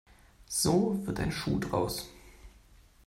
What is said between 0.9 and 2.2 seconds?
wird ein Schuh daraus.